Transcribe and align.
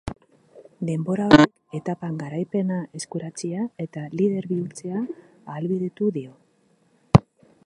Denbora 0.89 1.27
horrek 1.33 1.75
etapan 1.79 2.15
garaipena 2.23 2.79
eskuratzea 3.01 3.69
eta 3.87 4.09
lider 4.17 4.51
bihurtzea 4.55 5.05
ahalbidetu 5.07 6.15
dio. 6.21 6.39